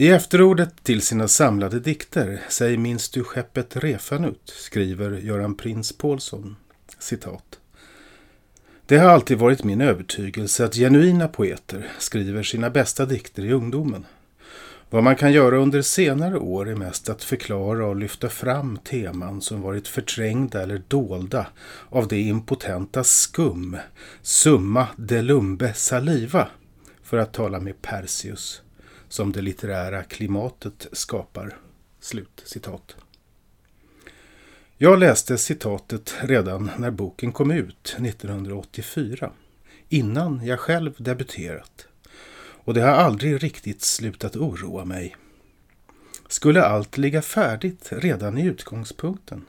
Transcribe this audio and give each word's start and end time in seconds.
I 0.00 0.08
efterordet 0.08 0.84
till 0.84 1.02
sina 1.02 1.28
samlade 1.28 1.80
dikter, 1.80 2.40
Säg 2.48 2.76
minns 2.76 3.08
du 3.08 3.24
skeppet 3.24 3.76
Refanut, 3.76 4.42
skriver 4.44 5.10
Göran 5.10 5.54
Prins 5.54 5.92
Paulsson, 5.92 6.56
citat. 6.98 7.58
Det 8.86 8.98
har 8.98 9.08
alltid 9.10 9.38
varit 9.38 9.64
min 9.64 9.80
övertygelse 9.80 10.64
att 10.64 10.74
genuina 10.74 11.28
poeter 11.28 11.90
skriver 11.98 12.42
sina 12.42 12.70
bästa 12.70 13.06
dikter 13.06 13.44
i 13.44 13.52
ungdomen. 13.52 14.06
Vad 14.90 15.02
man 15.02 15.16
kan 15.16 15.32
göra 15.32 15.56
under 15.58 15.82
senare 15.82 16.38
år 16.38 16.68
är 16.68 16.76
mest 16.76 17.08
att 17.08 17.24
förklara 17.24 17.86
och 17.86 17.96
lyfta 17.96 18.28
fram 18.28 18.78
teman 18.84 19.40
som 19.40 19.62
varit 19.62 19.88
förträngda 19.88 20.62
eller 20.62 20.82
dolda 20.88 21.46
av 21.88 22.08
det 22.08 22.20
impotenta 22.20 23.04
skum, 23.04 23.76
summa 24.22 24.88
de 24.96 25.22
lumbe 25.22 25.74
saliva, 25.74 26.48
för 27.02 27.18
att 27.18 27.32
tala 27.32 27.60
med 27.60 27.82
Perseus, 27.82 28.62
som 29.10 29.32
det 29.32 29.42
litterära 29.42 30.02
klimatet 30.02 30.86
skapar. 30.92 31.58
Slut 32.00 32.42
citat. 32.44 32.96
Jag 34.76 34.98
läste 34.98 35.38
citatet 35.38 36.14
redan 36.20 36.70
när 36.78 36.90
boken 36.90 37.32
kom 37.32 37.50
ut 37.50 37.96
1984, 37.98 39.32
innan 39.88 40.46
jag 40.46 40.60
själv 40.60 40.94
debuterat. 40.98 41.86
Och 42.64 42.74
det 42.74 42.80
har 42.80 42.92
aldrig 42.92 43.42
riktigt 43.42 43.82
slutat 43.82 44.36
oroa 44.36 44.84
mig. 44.84 45.16
Skulle 46.28 46.62
allt 46.62 46.98
ligga 46.98 47.22
färdigt 47.22 47.88
redan 47.90 48.38
i 48.38 48.44
utgångspunkten? 48.46 49.46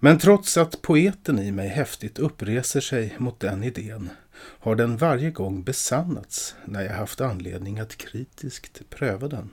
Men 0.00 0.18
trots 0.18 0.56
att 0.56 0.82
poeten 0.82 1.38
i 1.38 1.52
mig 1.52 1.68
häftigt 1.68 2.18
uppreser 2.18 2.80
sig 2.80 3.14
mot 3.18 3.40
den 3.40 3.64
idén 3.64 4.10
har 4.36 4.74
den 4.74 4.96
varje 4.96 5.30
gång 5.30 5.62
besannats 5.62 6.54
när 6.64 6.82
jag 6.82 6.94
haft 6.94 7.20
anledning 7.20 7.78
att 7.78 7.96
kritiskt 7.96 8.90
pröva 8.90 9.28
den. 9.28 9.50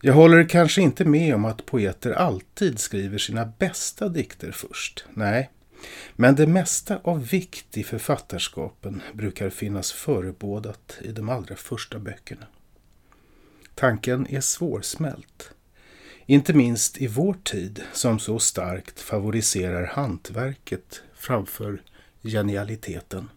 Jag 0.00 0.14
håller 0.14 0.48
kanske 0.48 0.82
inte 0.82 1.04
med 1.04 1.34
om 1.34 1.44
att 1.44 1.66
poeter 1.66 2.10
alltid 2.12 2.78
skriver 2.78 3.18
sina 3.18 3.46
bästa 3.58 4.08
dikter 4.08 4.52
först. 4.52 5.04
Nej, 5.14 5.50
men 6.16 6.34
det 6.34 6.46
mesta 6.46 7.00
av 7.04 7.26
vikt 7.26 7.76
i 7.78 7.84
författarskapen 7.84 9.02
brukar 9.12 9.50
finnas 9.50 9.92
förebådat 9.92 10.98
i 11.00 11.12
de 11.12 11.28
allra 11.28 11.56
första 11.56 11.98
böckerna. 11.98 12.46
Tanken 13.74 14.26
är 14.30 14.40
svårsmält. 14.40 15.50
Inte 16.26 16.52
minst 16.52 16.98
i 16.98 17.06
vår 17.06 17.34
tid 17.44 17.82
som 17.92 18.18
så 18.18 18.38
starkt 18.38 19.00
favoriserar 19.00 19.86
hantverket 19.86 21.02
framför 21.14 21.82
genialiteten. 22.22 23.28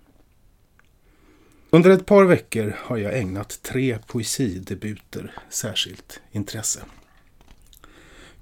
Under 1.70 1.90
ett 1.90 2.06
par 2.06 2.26
veckor 2.26 2.76
har 2.80 2.98
jag 2.98 3.20
ägnat 3.20 3.60
tre 3.62 3.98
poesidebuter 4.08 5.32
särskilt 5.50 6.22
intresse. 6.32 6.80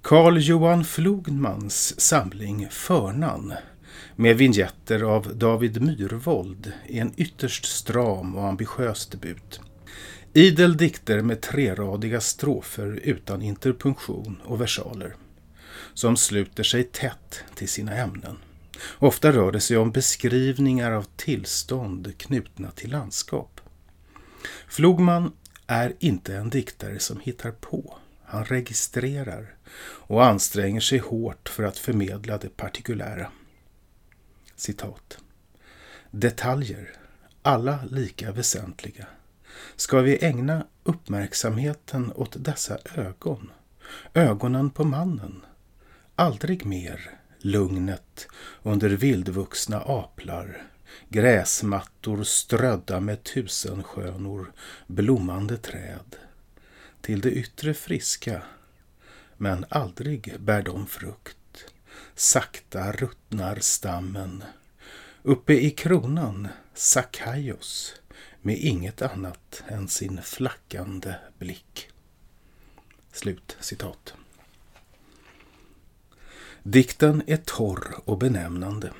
Carl 0.01 0.37
Johan 0.37 0.85
Flogmans 0.85 2.01
samling 2.01 2.67
Förnan 2.69 3.53
med 4.15 4.37
vignetter 4.37 5.01
av 5.01 5.37
David 5.37 5.81
Myrvold 5.81 6.71
är 6.87 7.01
en 7.01 7.13
ytterst 7.17 7.65
stram 7.65 8.35
och 8.35 8.47
ambitiös 8.47 9.07
debut. 9.07 9.61
Idel 10.35 10.77
dikter 10.77 11.21
med 11.21 11.41
treradiga 11.41 12.21
strofer 12.21 12.99
utan 13.03 13.41
interpunktion 13.41 14.41
och 14.45 14.61
versaler 14.61 15.15
som 15.93 16.17
sluter 16.17 16.63
sig 16.63 16.83
tätt 16.83 17.43
till 17.55 17.69
sina 17.69 17.95
ämnen. 17.95 18.37
Ofta 18.97 19.31
rör 19.31 19.51
det 19.51 19.59
sig 19.59 19.77
om 19.77 19.91
beskrivningar 19.91 20.91
av 20.91 21.05
tillstånd 21.15 22.17
knutna 22.17 22.71
till 22.71 22.91
landskap. 22.91 23.61
Flogman 24.67 25.31
är 25.67 25.93
inte 25.99 26.35
en 26.35 26.49
diktare 26.49 26.99
som 26.99 27.19
hittar 27.19 27.51
på. 27.51 27.97
Han 28.25 28.45
registrerar 28.45 29.55
och 29.83 30.25
anstränger 30.25 30.81
sig 30.81 30.99
hårt 30.99 31.49
för 31.49 31.63
att 31.63 31.77
förmedla 31.77 32.37
det 32.37 32.57
partikulära. 32.57 33.31
Citat. 34.55 35.17
Detaljer, 36.11 36.89
alla 37.41 37.79
lika 37.91 38.31
väsentliga. 38.31 39.07
Ska 39.75 39.99
vi 39.99 40.25
ägna 40.25 40.67
uppmärksamheten 40.83 42.11
åt 42.15 42.35
dessa 42.43 42.77
ögon, 42.95 43.51
ögonen 44.13 44.69
på 44.69 44.83
mannen, 44.83 45.41
aldrig 46.15 46.65
mer 46.65 47.09
lugnet 47.39 48.27
under 48.63 48.89
vildvuxna 48.89 49.81
aplar, 49.81 50.63
gräsmattor 51.09 52.23
strödda 52.23 52.99
med 52.99 53.23
tusenskönor, 53.23 54.51
blommande 54.87 55.57
träd. 55.57 56.15
Till 57.01 57.21
det 57.21 57.31
yttre 57.31 57.73
friska, 57.73 58.41
men 59.37 59.65
aldrig 59.69 60.35
bär 60.39 60.61
de 60.61 60.87
frukt. 60.87 61.37
Sakta 62.15 62.91
ruttnar 62.91 63.59
stammen. 63.59 64.43
Uppe 65.23 65.53
i 65.53 65.69
kronan 65.69 66.47
Sakaios 66.73 67.95
med 68.43 68.57
inget 68.57 69.01
annat 69.01 69.63
än 69.67 69.87
sin 69.87 70.21
flackande 70.21 71.15
blick. 71.39 71.89
Slut 73.11 73.57
citat. 73.59 74.13
Dikten 76.63 77.23
är 77.27 77.37
torr 77.37 77.95
och 78.05 78.17
benämnande, 78.17 78.91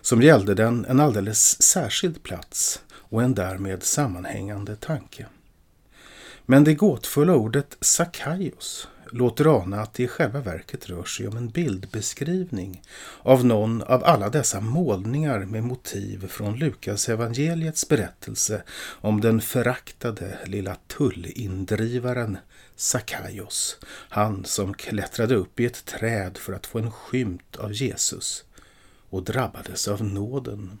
som 0.00 0.22
gällde 0.22 0.54
den 0.54 0.84
en 0.84 1.00
alldeles 1.00 1.62
särskild 1.62 2.22
plats 2.22 2.82
och 2.92 3.22
en 3.22 3.34
därmed 3.34 3.82
sammanhängande 3.82 4.76
tanke. 4.76 5.26
Men 6.46 6.64
det 6.64 6.74
gåtfulla 6.74 7.34
ordet 7.34 7.76
Sakaios 7.80 8.88
låter 9.10 9.62
ana 9.62 9.80
att 9.80 9.94
det 9.94 10.02
i 10.02 10.08
själva 10.08 10.40
verket 10.40 10.88
rör 10.88 11.04
sig 11.04 11.28
om 11.28 11.36
en 11.36 11.48
bildbeskrivning 11.48 12.82
av 13.22 13.44
någon 13.44 13.82
av 13.82 14.04
alla 14.04 14.28
dessa 14.28 14.60
målningar 14.60 15.38
med 15.38 15.64
motiv 15.64 16.28
från 16.28 16.56
Lukas 16.56 17.08
evangeliets 17.08 17.88
berättelse 17.88 18.62
om 19.00 19.20
den 19.20 19.40
föraktade 19.40 20.38
lilla 20.44 20.76
tullindrivaren 20.86 22.38
Sakaios, 22.76 23.78
han 24.08 24.44
som 24.44 24.74
klättrade 24.74 25.34
upp 25.34 25.60
i 25.60 25.66
ett 25.66 25.84
träd 25.84 26.38
för 26.38 26.52
att 26.52 26.66
få 26.66 26.78
en 26.78 26.90
skymt 26.90 27.56
av 27.56 27.72
Jesus 27.72 28.44
och 29.10 29.22
drabbades 29.22 29.88
av 29.88 30.04
nåden. 30.04 30.78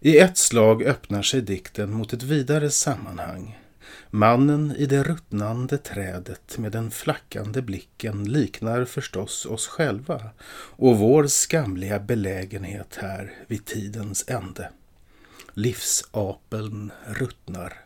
I 0.00 0.18
ett 0.18 0.38
slag 0.38 0.82
öppnar 0.82 1.22
sig 1.22 1.42
dikten 1.42 1.90
mot 1.90 2.12
ett 2.12 2.22
vidare 2.22 2.70
sammanhang. 2.70 3.58
Mannen 4.10 4.74
i 4.76 4.86
det 4.86 5.02
ruttnande 5.02 5.78
trädet 5.78 6.58
med 6.58 6.72
den 6.72 6.90
flackande 6.90 7.62
blicken 7.62 8.24
liknar 8.24 8.84
förstås 8.84 9.46
oss 9.46 9.66
själva 9.66 10.20
och 10.76 10.98
vår 10.98 11.26
skamliga 11.26 12.00
belägenhet 12.00 12.98
här 13.00 13.32
vid 13.46 13.64
tidens 13.64 14.24
ände. 14.28 14.70
Livsapeln 15.54 16.92
ruttnar 17.06 17.84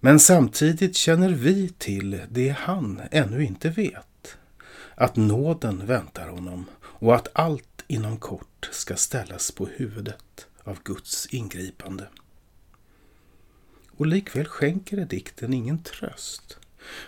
men 0.00 0.20
samtidigt 0.20 0.96
känner 0.96 1.28
vi 1.28 1.68
till 1.68 2.20
det 2.30 2.48
han 2.48 3.00
ännu 3.10 3.44
inte 3.44 3.68
vet. 3.68 4.36
Att 4.94 5.16
nåden 5.16 5.86
väntar 5.86 6.28
honom 6.28 6.64
och 6.82 7.14
att 7.14 7.28
allt 7.32 7.84
inom 7.86 8.16
kort 8.16 8.68
ska 8.72 8.96
ställas 8.96 9.50
på 9.50 9.66
huvudet 9.66 10.46
av 10.64 10.78
Guds 10.84 11.26
ingripande. 11.26 12.08
Och 13.96 14.06
likväl 14.06 14.46
skänker 14.46 15.04
dikten 15.04 15.54
ingen 15.54 15.82
tröst. 15.82 16.58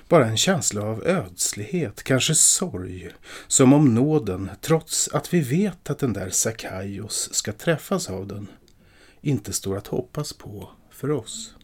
Bara 0.08 0.26
en 0.26 0.36
känsla 0.36 0.82
av 0.82 1.06
ödslighet, 1.06 2.02
kanske 2.02 2.34
sorg, 2.34 3.10
som 3.46 3.72
om 3.72 3.94
nåden, 3.94 4.50
trots 4.60 5.08
att 5.08 5.34
vi 5.34 5.40
vet 5.40 5.90
att 5.90 5.98
den 5.98 6.12
där 6.12 6.30
Sakaios 6.30 7.34
ska 7.34 7.52
träffas 7.52 8.10
av 8.10 8.26
den, 8.26 8.46
inte 9.20 9.52
står 9.52 9.76
att 9.76 9.86
hoppas 9.86 10.32
på 10.32 10.70
för 10.90 11.10
oss. 11.10 11.54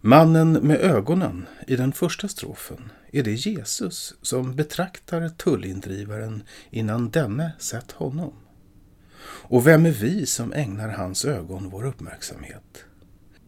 Mannen 0.00 0.52
med 0.52 0.80
ögonen 0.80 1.46
i 1.66 1.76
den 1.76 1.92
första 1.92 2.28
strofen 2.28 2.92
är 3.12 3.22
det 3.22 3.32
Jesus 3.32 4.14
som 4.22 4.56
betraktar 4.56 5.28
tullindrivaren 5.28 6.42
innan 6.70 7.10
denne 7.10 7.52
sett 7.58 7.92
honom. 7.92 8.32
Och 9.26 9.66
vem 9.66 9.86
är 9.86 9.90
vi 9.90 10.26
som 10.26 10.52
ägnar 10.52 10.88
hans 10.88 11.24
ögon 11.24 11.70
vår 11.70 11.86
uppmärksamhet? 11.86 12.84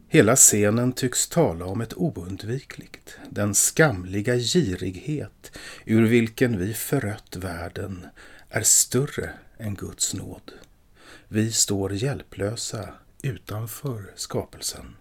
Hela 0.09 0.37
scenen 0.37 0.93
tycks 0.93 1.29
tala 1.29 1.65
om 1.65 1.81
ett 1.81 1.97
oundvikligt, 1.97 3.19
den 3.31 3.55
skamliga 3.55 4.37
girighet 4.37 5.59
ur 5.85 6.07
vilken 6.07 6.59
vi 6.59 6.75
förött 6.75 7.37
världen 7.37 8.07
är 8.49 8.63
större 8.63 9.31
än 9.59 9.75
Guds 9.75 10.15
nåd. 10.15 10.53
Vi 11.29 11.53
står 11.53 11.93
hjälplösa 11.93 12.89
utanför 13.23 14.13
skapelsen. 14.17 14.97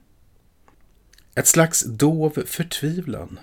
Ett 1.35 1.47
slags 1.47 1.83
dov 1.83 2.43
förtvivlan, 2.45 3.39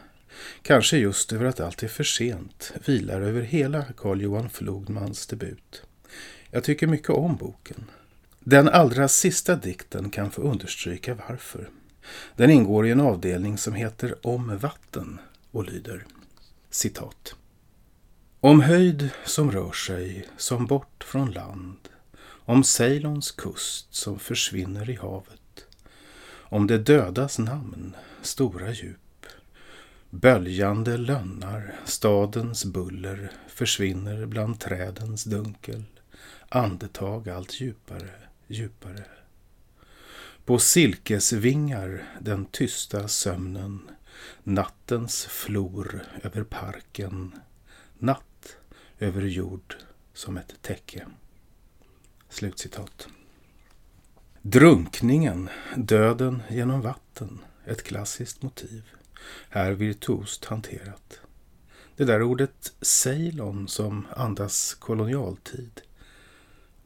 kanske 0.62 0.96
just 0.96 1.32
över 1.32 1.44
att 1.44 1.60
allt 1.60 1.82
är 1.82 1.88
för 1.88 2.04
sent, 2.04 2.72
vilar 2.86 3.20
över 3.20 3.42
hela 3.42 3.84
Carl 3.96 4.20
Johan 4.20 4.50
Flodmans 4.50 5.26
debut. 5.26 5.82
Jag 6.50 6.64
tycker 6.64 6.86
mycket 6.86 7.10
om 7.10 7.36
boken. 7.36 7.84
Den 8.44 8.68
allra 8.68 9.08
sista 9.08 9.56
dikten 9.56 10.10
kan 10.10 10.30
få 10.30 10.42
understryka 10.42 11.14
varför. 11.28 11.70
Den 12.36 12.50
ingår 12.50 12.86
i 12.86 12.90
en 12.90 13.00
avdelning 13.00 13.58
som 13.58 13.74
heter 13.74 14.26
Om 14.26 14.58
vatten 14.58 15.18
och 15.50 15.64
lyder 15.64 16.06
citat. 16.70 17.34
Om 18.40 18.60
höjd 18.60 19.10
som 19.24 19.52
rör 19.52 19.72
sig 19.72 20.28
som 20.36 20.66
bort 20.66 21.04
från 21.04 21.30
land, 21.30 21.88
om 22.24 22.64
Ceylons 22.64 23.30
kust 23.30 23.94
som 23.94 24.18
försvinner 24.18 24.90
i 24.90 24.94
havet, 24.94 25.66
om 26.28 26.66
det 26.66 26.78
dödas 26.78 27.38
namn, 27.38 27.96
stora 28.22 28.72
djup, 28.72 29.26
böljande 30.10 30.96
lönnar, 30.96 31.74
stadens 31.84 32.64
buller 32.64 33.32
försvinner 33.48 34.26
bland 34.26 34.60
trädens 34.60 35.24
dunkel, 35.24 35.84
andetag 36.48 37.28
allt 37.28 37.60
djupare, 37.60 38.10
djupare. 38.52 39.04
På 40.44 40.58
silkesvingar 40.58 42.04
den 42.20 42.44
tysta 42.44 43.08
sömnen, 43.08 43.90
nattens 44.42 45.24
flor 45.24 46.04
över 46.22 46.44
parken, 46.44 47.34
natt 47.98 48.56
över 48.98 49.22
jord 49.22 49.76
som 50.12 50.36
ett 50.36 50.62
täcke. 50.62 51.06
Slutcitat. 52.28 53.08
Drunkningen, 54.42 55.48
döden 55.76 56.42
genom 56.50 56.80
vatten, 56.80 57.38
ett 57.64 57.82
klassiskt 57.82 58.42
motiv. 58.42 58.82
Här 59.48 59.72
virtuost 59.72 60.44
hanterat. 60.44 61.20
Det 61.96 62.04
där 62.04 62.22
ordet 62.22 62.72
Ceylon 62.80 63.68
som 63.68 64.06
andas 64.16 64.74
kolonialtid 64.74 65.80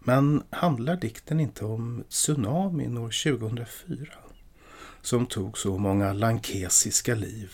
men 0.06 0.42
handlar 0.50 0.96
dikten 0.96 1.40
inte 1.40 1.64
om 1.64 2.04
tsunamin 2.08 2.98
år 2.98 3.38
2004 3.38 4.06
som 5.02 5.26
tog 5.26 5.58
så 5.58 5.78
många 5.78 6.12
lankesiska 6.12 7.14
liv? 7.14 7.52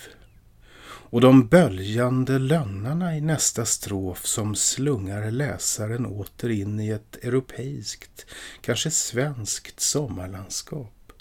Och 0.85 1.21
de 1.21 1.49
böljande 1.49 2.39
lönnarna 2.39 3.17
i 3.17 3.21
nästa 3.21 3.65
strof 3.65 4.27
som 4.27 4.55
slungar 4.55 5.31
läsaren 5.31 6.07
åter 6.07 6.51
in 6.51 6.81
i 6.81 6.89
ett 6.89 7.17
europeiskt, 7.17 8.27
kanske 8.61 8.91
svenskt 8.91 9.81
sommarlandskap. 9.81 11.13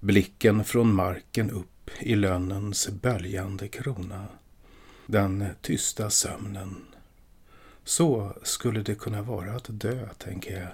Blicken 0.00 0.64
från 0.64 0.94
marken 0.94 1.50
upp 1.50 1.90
i 2.00 2.14
lönnens 2.14 2.88
böljande 2.88 3.68
krona. 3.68 4.26
Den 5.06 5.46
tysta 5.62 6.10
sömnen 6.10 6.93
så 7.84 8.36
skulle 8.42 8.82
det 8.82 8.94
kunna 8.94 9.22
vara 9.22 9.52
att 9.52 9.66
dö, 9.68 10.08
tänker 10.18 10.60
jag. 10.60 10.70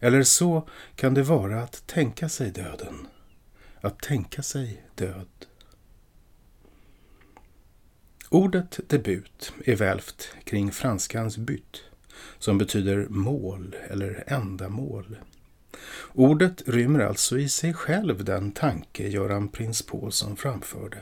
Eller 0.00 0.22
så 0.22 0.68
kan 0.94 1.14
det 1.14 1.22
vara 1.22 1.62
att 1.62 1.86
tänka 1.86 2.28
sig 2.28 2.50
döden. 2.50 3.08
Att 3.80 4.00
tänka 4.00 4.42
sig 4.42 4.82
död. 4.94 5.28
Ordet 8.28 8.80
debut 8.88 9.52
är 9.64 9.76
välvt 9.76 10.28
kring 10.44 10.72
franskans 10.72 11.36
bytt 11.36 11.82
som 12.38 12.58
betyder 12.58 13.06
mål 13.08 13.76
eller 13.88 14.24
ändamål. 14.26 15.16
Ordet 16.12 16.62
rymmer 16.66 17.00
alltså 17.00 17.38
i 17.38 17.48
sig 17.48 17.74
själv 17.74 18.24
den 18.24 18.52
tanke 18.52 19.08
Göran 19.08 19.48
Prins 19.48 19.82
Paulsson 19.82 20.36
framförde. 20.36 20.98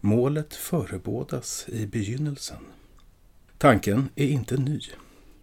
Målet 0.00 0.54
förebådas 0.54 1.64
i 1.68 1.86
begynnelsen. 1.86 2.64
Tanken 3.58 4.08
är 4.14 4.26
inte 4.26 4.56
ny. 4.56 4.80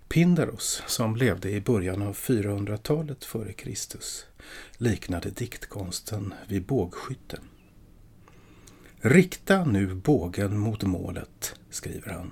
Pindaros, 0.08 0.84
som 0.88 1.16
levde 1.16 1.52
i 1.52 1.62
början 1.62 2.02
av 2.02 2.16
400-talet 2.16 3.24
före 3.24 3.54
Kristus, 3.54 4.26
liknade 4.78 5.30
diktkonsten 5.30 6.34
vid 6.48 6.66
bågskytte. 6.66 7.40
Rikta 9.02 9.66
nu 9.66 9.94
bågen 9.94 10.58
mot 10.58 10.84
målet, 10.84 11.60
skriver 11.70 12.12
han. 12.12 12.32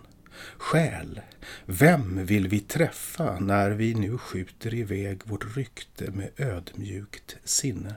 Själ, 0.58 1.22
vem 1.66 2.26
vill 2.26 2.48
vi 2.48 2.60
träffa 2.60 3.40
när 3.40 3.72
vi 3.72 3.94
nu 3.94 4.18
skjuter 4.18 4.74
iväg 4.74 5.22
vårt 5.26 5.56
rykte 5.58 6.12
med 6.12 6.30
ödmjukt 6.38 7.38
sinne? 7.44 7.96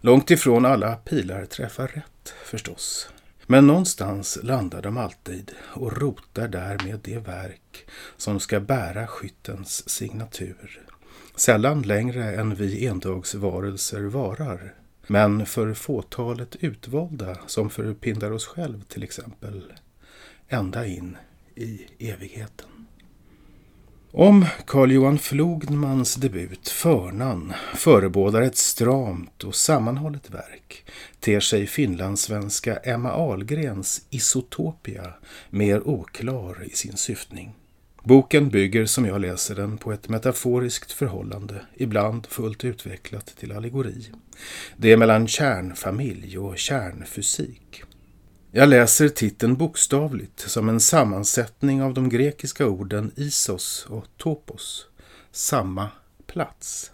Långt 0.00 0.30
ifrån 0.30 0.64
alla 0.64 0.96
pilar 0.96 1.44
träffar 1.44 1.88
rätt, 1.88 2.34
förstås. 2.44 3.08
Men 3.46 3.66
någonstans 3.66 4.38
landar 4.42 4.82
de 4.82 4.96
alltid 4.96 5.52
och 5.72 5.96
rotar 5.96 6.48
där 6.48 6.78
med 6.84 7.00
det 7.02 7.18
verk 7.18 7.86
som 8.16 8.40
ska 8.40 8.60
bära 8.60 9.06
skyttens 9.06 9.88
signatur. 9.88 10.80
Sällan 11.36 11.82
längre 11.82 12.34
än 12.34 12.54
vi 12.54 12.86
endagsvarelser 12.86 14.02
varar. 14.02 14.74
Men 15.06 15.46
för 15.46 15.74
fåtalet 15.74 16.56
utvalda, 16.56 17.38
som 17.46 17.70
för 17.70 17.94
Pindaros 17.94 18.46
själv 18.46 18.82
till 18.82 19.02
exempel, 19.02 19.72
ända 20.48 20.86
in 20.86 21.16
i 21.54 21.86
evigheten. 21.98 22.73
Om 24.16 24.46
Carl 24.66 24.92
Johan 24.92 25.18
Flogmans 25.18 26.14
debut 26.14 26.68
Förnan 26.68 27.52
förebådar 27.74 28.42
ett 28.42 28.56
stramt 28.56 29.44
och 29.44 29.54
sammanhållet 29.54 30.30
verk 30.30 30.84
ter 31.20 31.40
sig 31.40 31.66
finlandssvenska 31.66 32.76
Emma 32.76 33.12
Ahlgrens 33.12 34.06
Isotopia 34.10 35.14
mer 35.50 35.88
oklar 35.88 36.64
i 36.64 36.70
sin 36.70 36.96
syftning. 36.96 37.54
Boken 38.02 38.48
bygger 38.48 38.86
som 38.86 39.06
jag 39.06 39.20
läser 39.20 39.54
den 39.54 39.78
på 39.78 39.92
ett 39.92 40.08
metaforiskt 40.08 40.92
förhållande, 40.92 41.60
ibland 41.74 42.26
fullt 42.26 42.64
utvecklat 42.64 43.26
till 43.26 43.52
allegori. 43.52 44.10
Det 44.76 44.92
är 44.92 44.96
mellan 44.96 45.28
kärnfamilj 45.28 46.38
och 46.38 46.58
kärnfysik. 46.58 47.82
Jag 48.56 48.68
läser 48.68 49.08
titeln 49.08 49.56
bokstavligt 49.56 50.40
som 50.40 50.68
en 50.68 50.80
sammansättning 50.80 51.82
av 51.82 51.94
de 51.94 52.08
grekiska 52.08 52.66
orden 52.66 53.12
isos 53.16 53.86
och 53.88 54.04
topos, 54.16 54.86
samma 55.32 55.88
plats. 56.26 56.92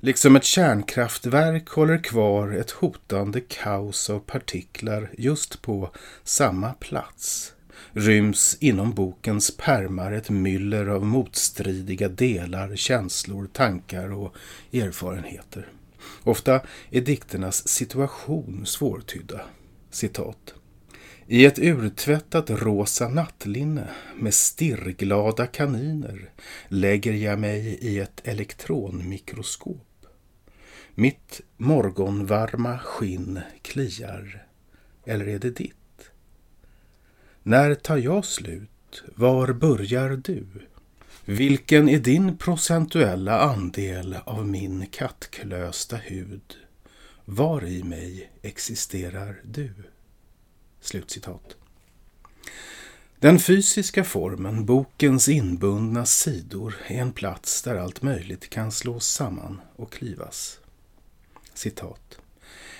Liksom 0.00 0.36
ett 0.36 0.44
kärnkraftverk 0.44 1.68
håller 1.68 1.98
kvar 1.98 2.52
ett 2.52 2.70
hotande 2.70 3.40
kaos 3.40 4.10
av 4.10 4.18
partiklar 4.18 5.10
just 5.18 5.62
på 5.62 5.90
samma 6.24 6.72
plats 6.72 7.52
ryms 7.92 8.56
inom 8.60 8.92
bokens 8.92 9.56
pärmar 9.56 10.12
ett 10.12 10.30
myller 10.30 10.86
av 10.86 11.06
motstridiga 11.06 12.08
delar, 12.08 12.76
känslor, 12.76 13.48
tankar 13.52 14.12
och 14.12 14.34
erfarenheter. 14.72 15.68
Ofta 16.22 16.60
är 16.90 17.00
dikternas 17.00 17.68
situation 17.68 18.66
svårtydda. 18.66 19.40
Citat. 19.90 20.54
I 21.26 21.44
ett 21.44 21.58
urtvättat 21.58 22.50
rosa 22.50 23.08
nattlinne 23.08 23.88
med 24.16 24.34
stirrglada 24.34 25.46
kaniner 25.46 26.30
lägger 26.68 27.12
jag 27.12 27.38
mig 27.38 27.78
i 27.80 28.00
ett 28.00 28.20
elektronmikroskop. 28.28 30.06
Mitt 30.94 31.40
morgonvarma 31.56 32.78
skinn 32.78 33.40
kliar. 33.62 34.46
Eller 35.04 35.28
är 35.28 35.38
det 35.38 35.50
ditt? 35.50 36.10
När 37.42 37.74
tar 37.74 37.96
jag 37.96 38.24
slut? 38.24 39.02
Var 39.14 39.52
börjar 39.52 40.10
du? 40.24 40.46
Vilken 41.24 41.88
är 41.88 41.98
din 41.98 42.38
procentuella 42.38 43.40
andel 43.40 44.16
av 44.24 44.48
min 44.48 44.86
kattklösta 44.86 45.96
hud? 45.96 46.56
Var 47.24 47.64
i 47.64 47.82
mig 47.82 48.30
existerar 48.42 49.40
du? 49.44 49.72
Slutcitat. 50.84 51.56
Den 53.18 53.38
fysiska 53.38 54.04
formen, 54.04 54.66
bokens 54.66 55.28
inbundna 55.28 56.06
sidor, 56.06 56.74
är 56.86 57.00
en 57.00 57.12
plats 57.12 57.62
där 57.62 57.76
allt 57.76 58.02
möjligt 58.02 58.50
kan 58.50 58.72
slås 58.72 59.06
samman 59.06 59.60
och 59.76 59.92
klivas. 59.92 60.58
Citat. 61.54 62.18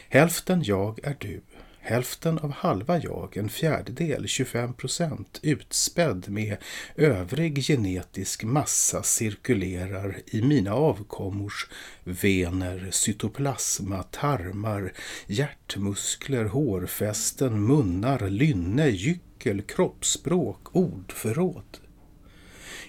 Hälften 0.09 0.63
jag 0.63 1.05
är 1.05 1.17
du, 1.19 1.41
hälften 1.85 2.39
av 2.39 2.53
halva 2.53 2.99
jag, 2.99 3.37
en 3.37 3.49
fjärdedel, 3.49 4.29
25 4.29 4.75
procent, 4.75 5.41
utspädd 5.43 6.29
med 6.29 6.57
övrig 6.97 7.65
genetisk 7.65 8.45
massa 8.45 9.03
cirkulerar 9.03 10.19
i 10.27 10.43
mina 10.43 10.75
avkommors 10.75 11.69
vener, 12.05 12.89
cytoplasma, 12.91 14.03
tarmar, 14.03 14.93
hjärtmuskler, 15.27 16.45
hårfästen, 16.45 17.67
munnar, 17.67 18.29
lynne, 18.31 18.89
gyckel, 18.89 19.63
kroppsspråk, 19.63 20.77
ordförråd. 20.77 21.79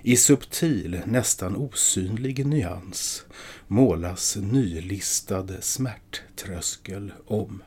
I 0.01 0.17
subtil, 0.17 1.01
nästan 1.05 1.55
osynlig 1.55 2.45
nyans 2.45 3.25
målas 3.67 4.35
nylistad 4.35 5.47
smärttröskel 5.61 7.11
om. 7.27 7.61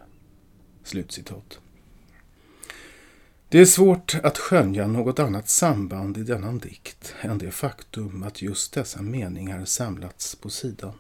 Slutcitat. 0.89 1.59
Det 3.49 3.59
är 3.59 3.65
svårt 3.65 4.15
att 4.23 4.39
skönja 4.39 4.87
något 4.87 5.19
annat 5.19 5.49
samband 5.49 6.19
i 6.19 6.23
denna 6.23 6.53
dikt 6.53 7.15
än 7.21 7.39
det 7.39 7.51
faktum 7.51 8.23
att 8.23 8.43
just 8.43 8.73
dessa 8.73 9.03
meningar 9.03 9.65
samlats 9.65 10.35
på 10.35 10.51
sidan. 10.51 10.93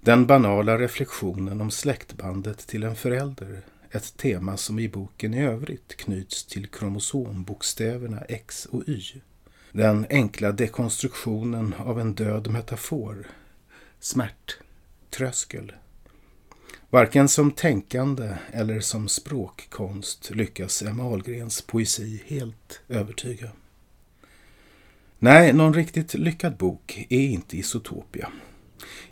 Den 0.00 0.26
banala 0.26 0.78
reflektionen 0.78 1.60
om 1.60 1.70
släktbandet 1.70 2.58
till 2.58 2.82
en 2.82 2.96
förälder, 2.96 3.62
ett 3.90 4.16
tema 4.16 4.56
som 4.56 4.78
i 4.78 4.88
boken 4.88 5.34
i 5.34 5.44
övrigt 5.44 5.96
knyts 5.96 6.44
till 6.44 6.66
kromosombokstäverna 6.66 8.20
X 8.20 8.66
och 8.66 8.88
Y. 8.88 9.20
Den 9.72 10.06
enkla 10.10 10.52
dekonstruktionen 10.52 11.74
av 11.78 12.00
en 12.00 12.14
död 12.14 12.50
metafor, 12.50 13.26
smärt, 14.00 14.58
tröskel. 15.10 15.72
Varken 16.96 17.28
som 17.28 17.50
tänkande 17.50 18.34
eller 18.52 18.80
som 18.80 19.08
språkkonst 19.08 20.30
lyckas 20.30 20.82
Emma 20.82 21.02
Ahlgrens 21.04 21.62
poesi 21.62 22.22
helt 22.26 22.80
övertyga. 22.88 23.50
Nej, 25.18 25.52
någon 25.52 25.74
riktigt 25.74 26.14
lyckad 26.14 26.56
bok 26.56 27.06
är 27.08 27.20
inte 27.20 27.56
Isotopia. 27.56 28.28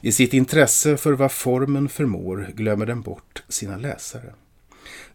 I 0.00 0.12
sitt 0.12 0.35
intresse 0.35 0.97
för 0.97 1.12
vad 1.12 1.33
formen 1.33 1.88
förmår 1.88 2.50
glömmer 2.55 2.87
den 2.87 3.03
bort 3.03 3.43
sina 3.49 3.76
läsare. 3.76 4.35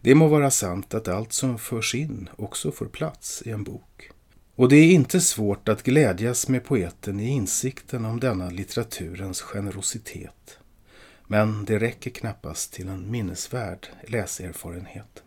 Det 0.00 0.14
må 0.14 0.28
vara 0.28 0.50
sant 0.50 0.94
att 0.94 1.08
allt 1.08 1.32
som 1.32 1.58
förs 1.58 1.94
in 1.94 2.28
också 2.36 2.72
får 2.72 2.86
plats 2.86 3.42
i 3.46 3.50
en 3.50 3.64
bok. 3.64 4.10
Och 4.56 4.68
det 4.68 4.76
är 4.76 4.90
inte 4.90 5.20
svårt 5.20 5.68
att 5.68 5.82
glädjas 5.82 6.48
med 6.48 6.64
poeten 6.64 7.20
i 7.20 7.28
insikten 7.28 8.04
om 8.04 8.20
denna 8.20 8.50
litteraturens 8.50 9.40
generositet. 9.40 10.59
Men 11.32 11.64
det 11.64 11.78
räcker 11.78 12.10
knappast 12.10 12.72
till 12.72 12.88
en 12.88 13.10
minnesvärd 13.10 13.86
läserfarenhet. 14.08 15.22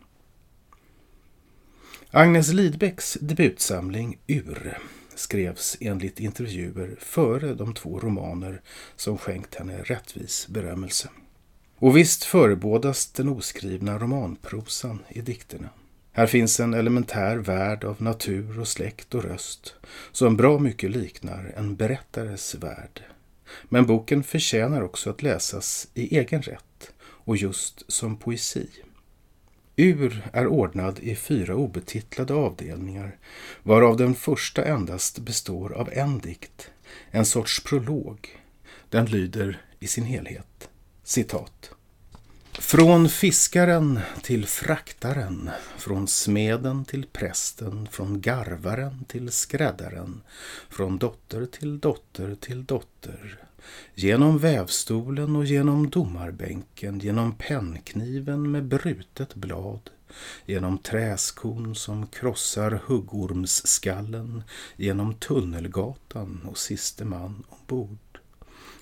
Agnes 2.10 2.52
Lidbecks 2.52 3.18
debutsamling 3.20 4.18
Ur 4.26 4.78
skrevs 5.14 5.76
enligt 5.80 6.20
intervjuer 6.20 6.96
före 7.00 7.54
de 7.54 7.74
två 7.74 8.00
romaner 8.00 8.60
som 8.96 9.18
skänkt 9.18 9.54
henne 9.54 9.82
rättvis 9.82 10.48
berömmelse. 10.48 11.08
Och 11.76 11.96
visst 11.96 12.24
förebådas 12.24 13.06
den 13.06 13.28
oskrivna 13.28 13.98
romanprosan 13.98 14.98
i 15.08 15.20
dikterna. 15.20 15.68
Här 16.12 16.26
finns 16.26 16.60
en 16.60 16.74
elementär 16.74 17.36
värld 17.36 17.84
av 17.84 18.02
natur 18.02 18.60
och 18.60 18.68
släkt 18.68 19.14
och 19.14 19.24
röst 19.24 19.74
som 20.12 20.36
bra 20.36 20.58
mycket 20.58 20.90
liknar 20.90 21.52
en 21.56 21.76
berättares 21.76 22.54
värld. 22.54 23.02
Men 23.68 23.86
boken 23.86 24.22
förtjänar 24.22 24.82
också 24.82 25.10
att 25.10 25.22
läsas 25.22 25.88
i 25.94 26.18
egen 26.18 26.42
rätt 26.42 26.92
och 27.00 27.36
just 27.36 27.92
som 27.92 28.16
poesi. 28.16 28.68
Ur 29.76 30.28
är 30.32 30.46
ordnad 30.46 30.98
i 30.98 31.16
fyra 31.16 31.54
obetitlade 31.54 32.34
avdelningar 32.34 33.18
varav 33.62 33.96
den 33.96 34.14
första 34.14 34.64
endast 34.64 35.18
består 35.18 35.72
av 35.72 35.90
en 35.92 36.18
dikt, 36.18 36.70
en 37.10 37.26
sorts 37.26 37.64
prolog. 37.64 38.28
Den 38.88 39.06
lyder 39.06 39.62
i 39.78 39.86
sin 39.86 40.04
helhet. 40.04 40.68
Citat. 41.04 41.73
Från 42.66 43.08
fiskaren 43.08 44.00
till 44.22 44.46
fraktaren, 44.46 45.50
från 45.78 46.08
smeden 46.08 46.84
till 46.84 47.06
prästen, 47.06 47.88
från 47.90 48.20
garvaren 48.20 49.04
till 49.04 49.32
skräddaren, 49.32 50.22
från 50.68 50.98
dotter 50.98 51.46
till 51.46 51.80
dotter 51.80 52.34
till 52.34 52.64
dotter. 52.64 53.38
Genom 53.94 54.38
vävstolen 54.38 55.36
och 55.36 55.44
genom 55.44 55.90
domarbänken, 55.90 56.98
genom 56.98 57.32
pennkniven 57.32 58.50
med 58.50 58.64
brutet 58.64 59.34
blad, 59.34 59.90
genom 60.46 60.78
träskon 60.78 61.74
som 61.74 62.06
krossar 62.06 62.80
huggormsskallen, 62.86 64.42
genom 64.76 65.14
tunnelgatan 65.14 66.46
och 66.50 66.58
siste 66.58 67.04
man 67.04 67.44
ombord 67.48 68.13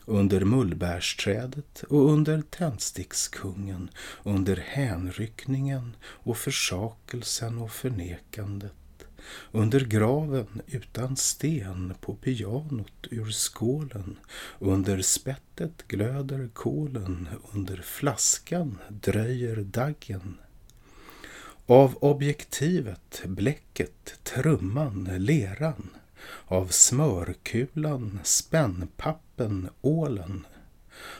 under 0.06 0.44
mullbärsträdet 0.44 1.84
och 1.88 2.10
under 2.10 2.42
tändstickskungen, 2.42 3.90
under 4.22 4.56
hänryckningen 4.56 5.96
och 6.04 6.36
försakelsen 6.36 7.58
och 7.58 7.72
förnekandet, 7.72 8.72
under 9.52 9.80
graven 9.80 10.62
utan 10.66 11.16
sten 11.16 11.94
på 12.00 12.14
pianot 12.14 13.06
ur 13.10 13.30
skålen, 13.30 14.18
under 14.58 15.02
spettet 15.02 15.88
glöder 15.88 16.48
kolen, 16.52 17.28
under 17.52 17.76
flaskan 17.76 18.78
dröjer 18.88 19.56
daggen. 19.56 20.38
Av 21.66 21.96
objektivet, 21.96 23.22
bläcket, 23.24 24.18
trumman, 24.22 25.10
leran, 25.18 25.90
av 26.52 26.66
smörkulan, 26.66 28.20
spännpappen, 28.22 29.68
ålen, 29.80 30.46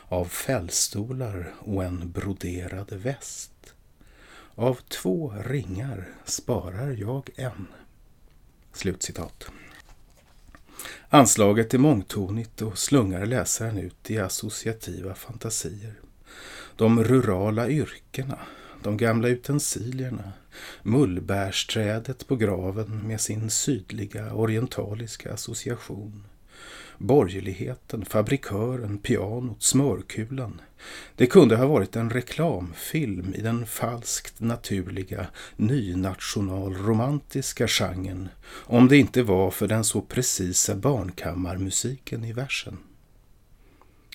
av 0.08 0.24
fällstolar 0.24 1.54
och 1.58 1.84
en 1.84 2.10
broderad 2.10 2.92
väst. 2.92 3.74
Av 4.54 4.74
två 4.74 5.34
ringar 5.44 6.08
sparar 6.24 6.90
jag 6.90 7.30
en. 7.36 7.66
Slutcitat. 8.72 9.50
Anslaget 11.08 11.74
är 11.74 11.78
mångtonigt 11.78 12.62
och 12.62 12.78
slungar 12.78 13.26
läsaren 13.26 13.78
ut 13.78 14.10
i 14.10 14.18
associativa 14.18 15.14
fantasier. 15.14 15.94
De 16.76 17.04
rurala 17.04 17.68
yrkena, 17.68 18.38
de 18.82 18.96
gamla 18.96 19.28
utensilierna, 19.28 20.32
mullbärsträdet 20.82 22.26
på 22.26 22.36
graven 22.36 23.00
med 23.06 23.20
sin 23.20 23.50
sydliga 23.50 24.34
orientaliska 24.34 25.32
association. 25.32 26.24
Borgerligheten, 26.98 28.04
fabrikören, 28.04 28.98
pianot, 28.98 29.62
smörkulan. 29.62 30.60
Det 31.16 31.26
kunde 31.26 31.56
ha 31.56 31.66
varit 31.66 31.96
en 31.96 32.10
reklamfilm 32.10 33.34
i 33.34 33.40
den 33.40 33.66
falskt 33.66 34.40
naturliga 34.40 35.26
nynationalromantiska 35.56 37.68
genren 37.68 38.28
om 38.48 38.88
det 38.88 38.96
inte 38.96 39.22
var 39.22 39.50
för 39.50 39.68
den 39.68 39.84
så 39.84 40.00
precisa 40.00 40.74
barnkammarmusiken 40.74 42.24
i 42.24 42.32
versen. 42.32 42.78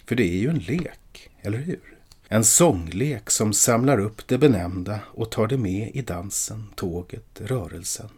För 0.05 0.15
det 0.15 0.23
är 0.23 0.37
ju 0.37 0.49
en 0.49 0.59
lek, 0.59 1.29
eller 1.41 1.57
hur? 1.57 1.96
En 2.29 2.43
sånglek 2.43 3.29
som 3.29 3.53
samlar 3.53 3.99
upp 3.99 4.27
det 4.27 4.37
benämnda 4.37 4.99
och 5.05 5.31
tar 5.31 5.47
det 5.47 5.57
med 5.57 5.91
i 5.93 6.01
dansen, 6.01 6.67
tåget, 6.75 7.41
rörelsen. 7.41 8.09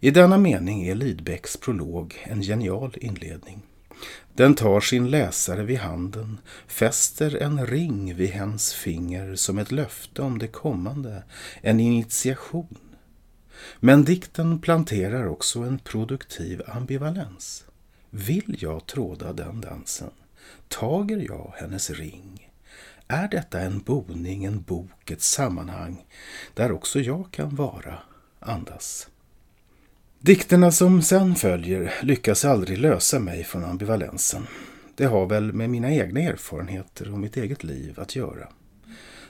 I 0.00 0.10
denna 0.10 0.38
mening 0.38 0.88
är 0.88 0.94
Lidbecks 0.94 1.56
prolog 1.56 2.14
en 2.24 2.42
genial 2.42 2.94
inledning. 2.96 3.62
Den 4.34 4.54
tar 4.54 4.80
sin 4.80 5.10
läsare 5.10 5.62
vid 5.62 5.78
handen, 5.78 6.38
fäster 6.66 7.42
en 7.42 7.66
ring 7.66 8.14
vid 8.14 8.30
hens 8.30 8.74
finger 8.74 9.34
som 9.34 9.58
ett 9.58 9.72
löfte 9.72 10.22
om 10.22 10.38
det 10.38 10.48
kommande, 10.48 11.22
en 11.60 11.80
initiation. 11.80 12.76
Men 13.80 14.04
dikten 14.04 14.60
planterar 14.60 15.26
också 15.26 15.60
en 15.60 15.78
produktiv 15.78 16.62
ambivalens. 16.66 17.64
Vill 18.10 18.56
jag 18.58 18.86
tråda 18.86 19.32
den 19.32 19.60
dansen? 19.60 20.10
Tager 20.68 21.26
jag 21.28 21.54
hennes 21.56 21.90
ring? 21.90 22.47
Är 23.10 23.28
detta 23.28 23.60
en 23.60 23.78
boning, 23.78 24.44
en 24.44 24.62
bok, 24.62 25.10
ett 25.10 25.22
sammanhang 25.22 26.06
där 26.54 26.72
också 26.72 27.00
jag 27.00 27.30
kan 27.30 27.54
vara, 27.54 27.98
andas? 28.40 29.08
Dikterna 30.20 30.72
som 30.72 31.02
sen 31.02 31.34
följer 31.34 31.94
lyckas 32.02 32.44
aldrig 32.44 32.78
lösa 32.78 33.18
mig 33.18 33.44
från 33.44 33.64
ambivalensen. 33.64 34.46
Det 34.96 35.04
har 35.04 35.26
väl 35.26 35.52
med 35.52 35.70
mina 35.70 35.90
egna 35.92 36.20
erfarenheter 36.20 37.12
och 37.12 37.18
mitt 37.18 37.36
eget 37.36 37.64
liv 37.64 38.00
att 38.00 38.16
göra. 38.16 38.48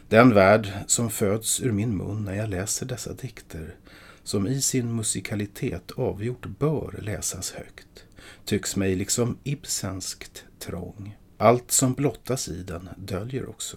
Den 0.09 0.35
värld 0.35 0.69
som 0.87 1.11
föds 1.11 1.61
ur 1.61 1.73
min 1.73 1.97
mun 1.97 2.25
när 2.25 2.35
jag 2.35 2.49
läser 2.49 2.87
dessa 2.87 3.13
dikter, 3.13 3.75
som 4.23 4.47
i 4.47 4.61
sin 4.61 4.97
musikalitet 4.97 5.91
avgjort 5.97 6.47
bör 6.47 6.99
läsas 7.03 7.53
högt, 7.53 8.05
tycks 8.45 8.77
mig 8.77 8.95
liksom 8.95 9.39
Ibsenskt 9.43 10.45
trång. 10.59 11.17
Allt 11.41 11.71
som 11.71 11.95
blottas 11.95 12.49
i 12.49 12.63
den 12.63 12.89
döljer 12.97 13.49
också. 13.49 13.77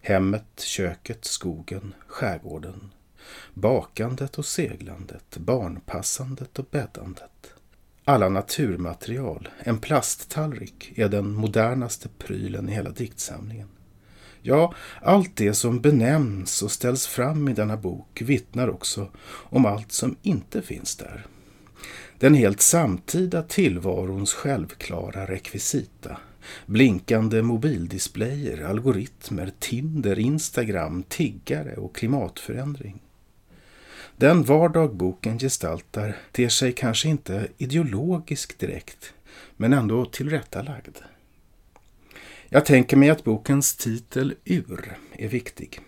Hemmet, 0.00 0.60
köket, 0.60 1.24
skogen, 1.24 1.94
skärgården. 2.06 2.90
Bakandet 3.54 4.38
och 4.38 4.46
seglandet, 4.46 5.36
barnpassandet 5.36 6.58
och 6.58 6.66
bäddandet. 6.70 7.54
Alla 8.04 8.28
naturmaterial, 8.28 9.48
en 9.58 9.78
plasttallrik, 9.78 10.92
är 10.98 11.08
den 11.08 11.34
modernaste 11.34 12.08
prylen 12.18 12.68
i 12.68 12.72
hela 12.72 12.90
diktsamlingen. 12.90 13.68
Ja, 14.42 14.74
allt 15.00 15.36
det 15.36 15.54
som 15.54 15.80
benämns 15.80 16.62
och 16.62 16.70
ställs 16.70 17.06
fram 17.06 17.48
i 17.48 17.52
denna 17.52 17.76
bok 17.76 18.22
vittnar 18.22 18.68
också 18.68 19.08
om 19.26 19.66
allt 19.66 19.92
som 19.92 20.16
inte 20.22 20.62
finns 20.62 20.96
där. 20.96 21.26
Den 22.18 22.34
helt 22.34 22.60
samtida 22.60 23.42
tillvarons 23.42 24.32
självklara 24.32 25.26
rekvisita 25.26 26.16
blinkande 26.66 27.42
mobildisplayer, 27.42 28.64
algoritmer, 28.64 29.52
Tinder, 29.58 30.18
Instagram, 30.18 31.02
tiggare 31.02 31.76
och 31.76 31.96
klimatförändring. 31.96 33.02
Den 34.16 34.42
vardag 34.42 34.94
boken 34.96 35.38
gestaltar 35.38 36.16
ter 36.32 36.48
sig 36.48 36.72
kanske 36.72 37.08
inte 37.08 37.48
ideologisk 37.58 38.58
direkt, 38.58 39.14
men 39.56 39.72
ändå 39.72 40.04
tillrättalagd. 40.04 40.96
Jag 42.48 42.66
tänker 42.66 42.96
mig 42.96 43.10
att 43.10 43.24
bokens 43.24 43.76
titel 43.76 44.34
Ur 44.44 44.98
är 45.12 45.28
viktig. 45.28 45.80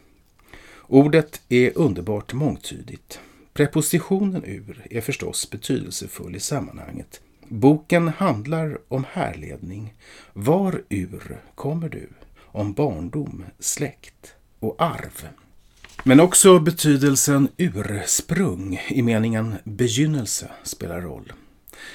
Ordet 0.86 1.42
är 1.48 1.78
underbart 1.78 2.32
mångtydigt. 2.32 3.20
Prepositionen 3.52 4.44
ur 4.44 4.86
är 4.90 5.00
förstås 5.00 5.50
betydelsefull 5.50 6.36
i 6.36 6.40
sammanhanget. 6.40 7.20
Boken 7.48 8.08
handlar 8.08 8.78
om 8.88 9.04
härledning. 9.12 9.94
Var 10.32 10.82
ur 10.88 11.42
kommer 11.54 11.88
du? 11.88 12.08
Om 12.42 12.72
barndom, 12.72 13.44
släkt 13.58 14.34
och 14.60 14.74
arv. 14.78 15.28
Men 16.04 16.20
också 16.20 16.58
betydelsen 16.58 17.48
ursprung 17.56 18.80
i 18.88 19.02
meningen 19.02 19.54
begynnelse 19.64 20.50
spelar 20.62 21.00
roll. 21.00 21.32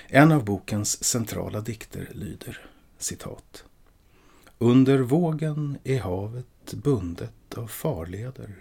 En 0.08 0.32
av 0.32 0.46
bokens 0.46 1.04
centrala 1.04 1.62
dikter 1.62 2.10
lyder 2.12 2.66
citat. 2.98 3.64
Under 4.58 5.00
vågen 5.00 5.78
är 5.84 6.00
havet 6.00 6.74
bundet 6.74 7.58
av 7.58 7.68
farleder. 7.68 8.56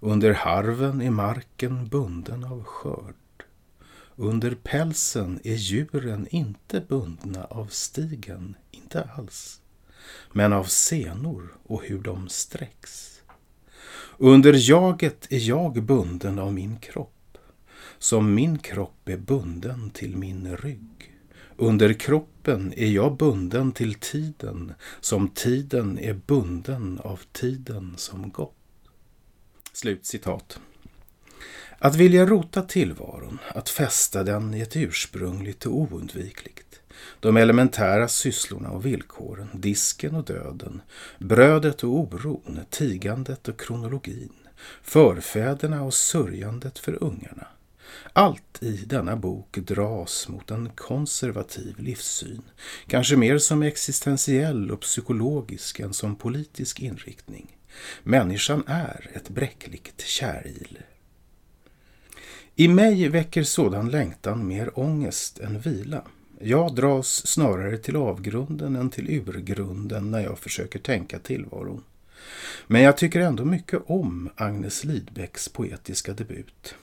Under 0.00 0.32
harven 0.32 1.02
är 1.02 1.10
marken 1.10 1.88
bunden 1.88 2.44
av 2.44 2.64
skörd. 2.64 3.14
Under 4.22 4.54
pälsen 4.54 5.40
är 5.44 5.54
djuren 5.54 6.26
inte 6.30 6.80
bundna 6.80 7.44
av 7.44 7.66
stigen, 7.66 8.54
inte 8.70 9.02
alls, 9.16 9.60
men 10.32 10.52
av 10.52 10.64
senor 10.64 11.56
och 11.64 11.84
hur 11.84 11.98
de 11.98 12.28
sträcks. 12.28 13.22
Under 14.18 14.70
jaget 14.70 15.26
är 15.32 15.38
jag 15.38 15.82
bunden 15.82 16.38
av 16.38 16.52
min 16.52 16.76
kropp, 16.76 17.38
som 17.98 18.34
min 18.34 18.58
kropp 18.58 19.08
är 19.08 19.16
bunden 19.16 19.90
till 19.90 20.16
min 20.16 20.56
rygg. 20.56 21.18
Under 21.56 21.92
kroppen 21.92 22.72
är 22.76 22.90
jag 22.90 23.16
bunden 23.16 23.72
till 23.72 23.94
tiden, 23.94 24.74
som 25.00 25.28
tiden 25.28 25.98
är 25.98 26.14
bunden 26.14 27.00
av 27.04 27.20
tiden 27.32 27.94
som 27.96 28.30
gått. 28.30 28.56
Slut 29.72 30.06
citat. 30.06 30.60
Att 31.84 31.96
vilja 31.96 32.26
rota 32.26 32.62
tillvaron, 32.62 33.38
att 33.48 33.68
fästa 33.68 34.22
den 34.22 34.54
i 34.54 34.60
ett 34.60 34.76
ursprungligt 34.76 35.66
och 35.66 35.76
oundvikligt. 35.76 36.80
De 37.20 37.36
elementära 37.36 38.08
sysslorna 38.08 38.70
och 38.70 38.86
villkoren, 38.86 39.48
disken 39.52 40.14
och 40.14 40.24
döden, 40.24 40.82
brödet 41.18 41.84
och 41.84 41.90
oron, 41.90 42.60
tigandet 42.70 43.48
och 43.48 43.60
kronologin, 43.60 44.32
förfäderna 44.82 45.82
och 45.82 45.94
sörjandet 45.94 46.78
för 46.78 47.02
ungarna. 47.04 47.46
Allt 48.12 48.62
i 48.62 48.76
denna 48.86 49.16
bok 49.16 49.58
dras 49.58 50.28
mot 50.28 50.50
en 50.50 50.70
konservativ 50.74 51.74
livssyn, 51.78 52.42
kanske 52.86 53.16
mer 53.16 53.38
som 53.38 53.62
existentiell 53.62 54.70
och 54.70 54.80
psykologisk 54.80 55.80
än 55.80 55.92
som 55.92 56.16
politisk 56.16 56.80
inriktning. 56.80 57.56
Människan 58.02 58.64
är 58.66 59.10
ett 59.14 59.28
bräckligt 59.28 60.00
käril. 60.00 60.78
I 62.56 62.68
mig 62.68 63.08
väcker 63.08 63.42
sådan 63.42 63.90
längtan 63.90 64.46
mer 64.46 64.78
ångest 64.78 65.38
än 65.38 65.60
vila. 65.60 66.02
Jag 66.38 66.74
dras 66.74 67.26
snarare 67.26 67.78
till 67.78 67.96
avgrunden 67.96 68.76
än 68.76 68.90
till 68.90 69.10
urgrunden 69.10 70.10
när 70.10 70.20
jag 70.20 70.38
försöker 70.38 70.78
tänka 70.78 71.18
tillvaron. 71.18 71.84
Men 72.66 72.82
jag 72.82 72.96
tycker 72.96 73.20
ändå 73.20 73.44
mycket 73.44 73.82
om 73.86 74.30
Agnes 74.36 74.84
Lidbecks 74.84 75.48
poetiska 75.48 76.12
debut. 76.12 76.74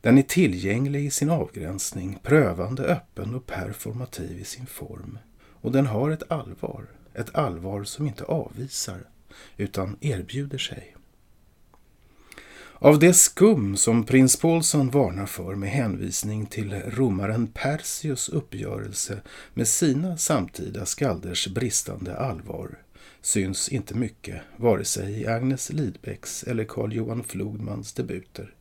Den 0.00 0.18
är 0.18 0.22
tillgänglig 0.22 1.06
i 1.06 1.10
sin 1.10 1.30
avgränsning, 1.30 2.18
prövande, 2.22 2.82
öppen 2.82 3.34
och 3.34 3.46
performativ 3.46 4.38
i 4.40 4.44
sin 4.44 4.66
form. 4.66 5.18
Och 5.60 5.72
den 5.72 5.86
har 5.86 6.10
ett 6.10 6.30
allvar, 6.32 6.86
ett 7.14 7.34
allvar 7.34 7.84
som 7.84 8.06
inte 8.06 8.24
avvisar, 8.24 8.98
utan 9.56 9.96
erbjuder 10.00 10.58
sig. 10.58 10.94
Av 12.78 12.98
det 12.98 13.12
skum 13.12 13.76
som 13.76 14.04
prins 14.04 14.36
Paulsson 14.36 14.90
varnar 14.90 15.26
för 15.26 15.54
med 15.54 15.70
hänvisning 15.70 16.46
till 16.46 16.82
romaren 16.86 17.46
Perseus 17.46 18.28
uppgörelse 18.28 19.20
med 19.54 19.68
sina 19.68 20.16
samtida 20.16 20.86
skalders 20.86 21.48
bristande 21.48 22.16
allvar 22.16 22.78
syns 23.20 23.68
inte 23.68 23.94
mycket 23.94 24.42
vare 24.56 24.84
sig 24.84 25.20
i 25.20 25.26
Agnes 25.26 25.72
Lidbecks 25.72 26.42
eller 26.42 26.64
Carl 26.64 26.92
Johan 26.92 27.24
Flodmans 27.24 27.92
debuter. 27.92 28.54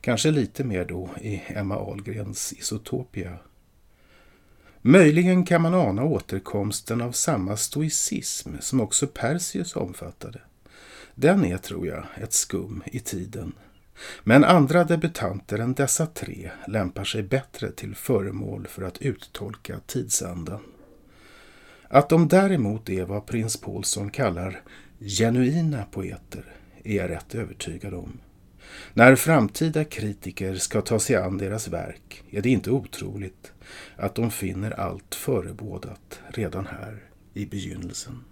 Kanske 0.00 0.30
lite 0.30 0.64
mer 0.64 0.84
då 0.84 1.10
i 1.20 1.42
Emma 1.46 1.76
Ahlgrens 1.76 2.52
Isotopia. 2.52 3.38
Möjligen 4.82 5.44
kan 5.44 5.62
man 5.62 5.74
ana 5.74 6.04
återkomsten 6.04 7.00
av 7.00 7.12
samma 7.12 7.56
stoicism 7.56 8.50
som 8.60 8.80
också 8.80 9.06
Perseus 9.06 9.76
omfattade. 9.76 10.40
Den 11.18 11.44
är, 11.44 11.58
tror 11.58 11.86
jag, 11.86 12.04
ett 12.16 12.32
skum 12.32 12.82
i 12.86 13.00
tiden. 13.00 13.52
Men 14.24 14.44
andra 14.44 14.84
debutanter 14.84 15.58
än 15.58 15.74
dessa 15.74 16.06
tre 16.06 16.50
lämpar 16.66 17.04
sig 17.04 17.22
bättre 17.22 17.72
till 17.72 17.94
föremål 17.94 18.66
för 18.66 18.82
att 18.82 18.98
uttolka 18.98 19.80
tidsandan. 19.86 20.60
Att 21.88 22.08
de 22.08 22.28
däremot 22.28 22.88
är 22.88 23.04
vad 23.04 23.26
prins 23.26 23.56
Paulsson 23.56 24.10
kallar 24.10 24.62
genuina 25.00 25.84
poeter 25.84 26.44
är 26.84 26.96
jag 26.96 27.10
rätt 27.10 27.34
övertygad 27.34 27.94
om. 27.94 28.20
När 28.94 29.16
framtida 29.16 29.84
kritiker 29.84 30.54
ska 30.54 30.80
ta 30.80 30.98
sig 30.98 31.16
an 31.16 31.38
deras 31.38 31.68
verk 31.68 32.24
är 32.30 32.42
det 32.42 32.48
inte 32.48 32.70
otroligt 32.70 33.52
att 33.96 34.14
de 34.14 34.30
finner 34.30 34.70
allt 34.70 35.14
förebådat 35.14 36.20
redan 36.28 36.66
här 36.66 37.02
i 37.34 37.46
begynnelsen. 37.46 38.24